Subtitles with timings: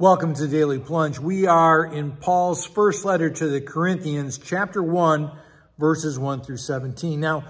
[0.00, 1.18] Welcome to Daily Plunge.
[1.18, 5.30] We are in Paul's first letter to the Corinthians, chapter 1,
[5.78, 7.20] verses 1 through 17.
[7.20, 7.44] Now,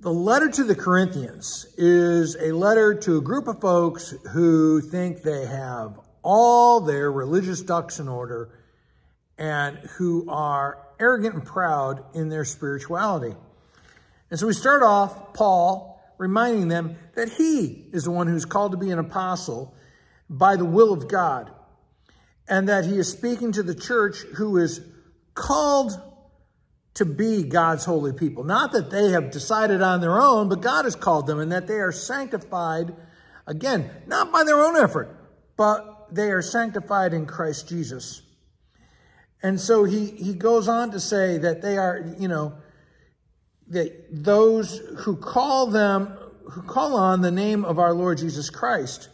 [0.00, 5.22] the letter to the Corinthians is a letter to a group of folks who think
[5.22, 8.50] they have all their religious ducks in order
[9.38, 13.36] and who are arrogant and proud in their spirituality.
[14.32, 18.72] And so we start off, Paul, reminding them that he is the one who's called
[18.72, 19.76] to be an apostle
[20.28, 21.52] by the will of God
[22.48, 24.80] and that he is speaking to the church who is
[25.34, 26.00] called
[26.94, 28.42] to be God's holy people.
[28.42, 31.68] Not that they have decided on their own, but God has called them and that
[31.68, 32.94] they are sanctified,
[33.46, 35.14] again, not by their own effort,
[35.56, 38.22] but they are sanctified in Christ Jesus.
[39.42, 42.54] And so he, he goes on to say that they are, you know,
[43.68, 46.16] that those who call them,
[46.50, 49.08] who call on the name of our Lord Jesus Christ.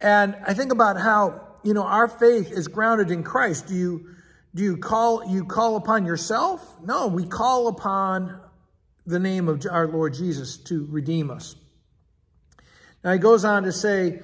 [0.00, 3.68] And I think about how you know, our faith is grounded in Christ.
[3.68, 4.14] Do you,
[4.54, 6.64] do you call, you call upon yourself?
[6.82, 8.40] No, we call upon
[9.06, 11.56] the name of our Lord Jesus to redeem us.
[13.02, 14.20] Now he goes on to say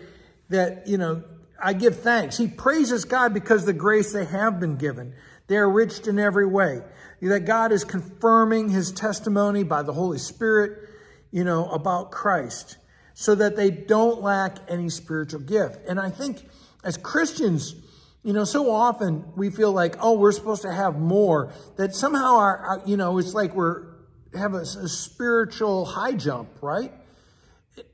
[0.50, 1.24] that, you know,
[1.60, 2.36] I give thanks.
[2.36, 5.14] He praises God because the grace they have been given.
[5.48, 6.82] They are rich in every way.
[7.20, 10.88] That God is confirming his testimony by the Holy Spirit,
[11.32, 12.76] you know, about Christ
[13.20, 15.84] so that they don't lack any spiritual gift.
[15.88, 16.48] And I think
[16.84, 17.74] as Christians,
[18.22, 21.52] you know, so often we feel like, oh, we're supposed to have more.
[21.76, 23.86] That somehow our, our you know, it's like we're
[24.34, 26.92] have a, a spiritual high jump, right?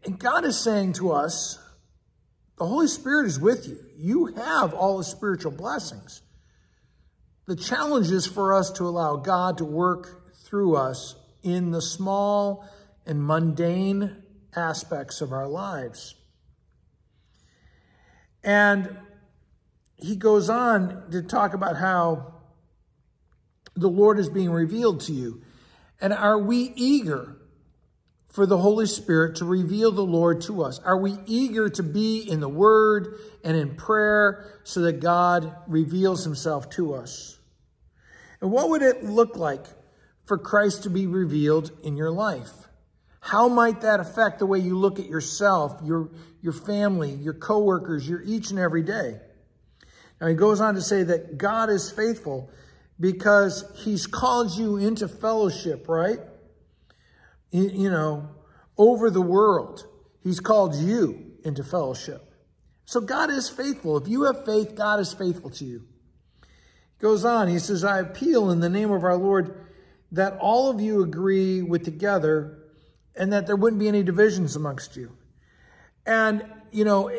[0.04, 1.58] And God is saying to us,
[2.58, 3.78] the Holy Spirit is with you.
[3.96, 6.22] You have all the spiritual blessings.
[7.46, 12.68] The challenge is for us to allow God to work through us in the small
[13.06, 14.22] and mundane
[14.56, 16.14] aspects of our lives.
[18.44, 18.96] And
[19.96, 22.34] he goes on to talk about how
[23.74, 25.42] the Lord is being revealed to you.
[26.00, 27.36] And are we eager
[28.28, 30.78] for the Holy Spirit to reveal the Lord to us?
[30.80, 36.24] Are we eager to be in the Word and in prayer so that God reveals
[36.24, 37.38] himself to us?
[38.40, 39.64] And what would it look like
[40.24, 42.68] for Christ to be revealed in your life?
[43.24, 46.10] How might that affect the way you look at yourself, your,
[46.42, 49.18] your family, your coworkers, your each and every day?
[50.20, 52.50] Now he goes on to say that God is faithful
[53.00, 56.18] because he's called you into fellowship, right?
[57.50, 58.28] You know,
[58.76, 59.86] over the world.
[60.22, 62.30] He's called you into fellowship.
[62.84, 63.96] So God is faithful.
[63.96, 65.86] If you have faith, God is faithful to you.
[66.42, 69.66] He goes on, he says, I appeal in the name of our Lord
[70.12, 72.58] that all of you agree with together
[73.16, 75.16] and that there wouldn't be any divisions amongst you.
[76.06, 77.10] And, you know,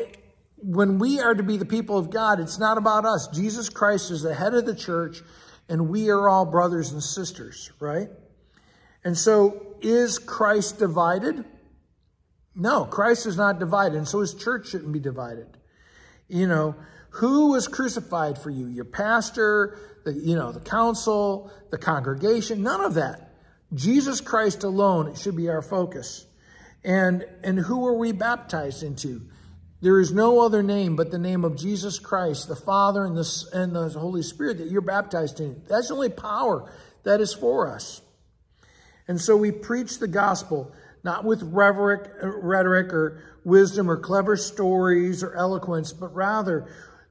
[0.58, 3.28] when we are to be the people of God, it's not about us.
[3.28, 5.22] Jesus Christ is the head of the church,
[5.68, 8.08] and we are all brothers and sisters, right?
[9.04, 11.44] And so, is Christ divided?
[12.54, 15.58] No, Christ is not divided, and so his church shouldn't be divided.
[16.28, 16.74] You know,
[17.10, 18.66] who was crucified for you?
[18.66, 23.25] Your pastor, the, you know, the council, the congregation, none of that.
[23.74, 26.26] Jesus Christ alone should be our focus.
[26.84, 29.22] And, and who are we baptized into?
[29.80, 33.44] There is no other name but the name of Jesus Christ, the Father and the,
[33.52, 35.62] and the Holy Spirit that you're baptized in.
[35.68, 36.70] That's the only power
[37.02, 38.00] that is for us.
[39.08, 40.72] And so we preach the gospel,
[41.04, 46.66] not with rhetoric, rhetoric or wisdom or clever stories or eloquence, but rather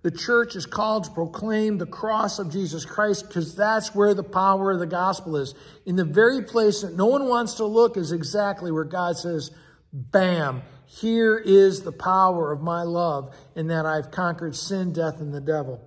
[0.05, 4.21] the church is called to proclaim the cross of Jesus Christ because that's where the
[4.21, 5.55] power of the gospel is.
[5.83, 9.49] In the very place that no one wants to look is exactly where God says,
[9.91, 15.33] bam, here is the power of my love in that I've conquered sin, death, and
[15.33, 15.81] the devil.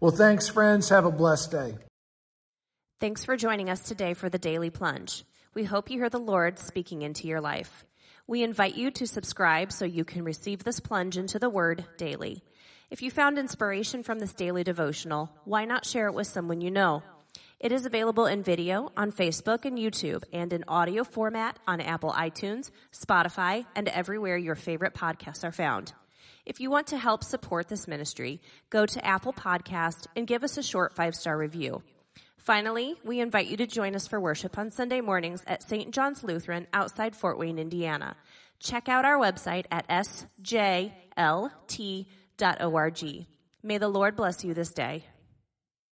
[0.00, 0.88] Well, thanks, friends.
[0.88, 1.74] Have a blessed day.
[2.98, 5.26] Thanks for joining us today for the Daily Plunge.
[5.52, 7.84] We hope you hear the Lord speaking into your life.
[8.26, 12.42] We invite you to subscribe so you can receive this plunge into the Word daily.
[12.90, 16.70] If you found inspiration from this daily devotional, why not share it with someone you
[16.70, 17.02] know?
[17.60, 22.12] It is available in video on Facebook and YouTube and in audio format on Apple
[22.12, 25.92] iTunes, Spotify, and everywhere your favorite podcasts are found.
[26.46, 28.40] If you want to help support this ministry,
[28.70, 31.82] go to Apple Podcast and give us a short five-star review.
[32.38, 35.92] Finally, we invite you to join us for worship on Sunday mornings at St.
[35.92, 38.16] John's Lutheran outside Fort Wayne, Indiana.
[38.60, 40.90] Check out our website at sjlt.com.
[43.62, 45.04] May the Lord bless you this day.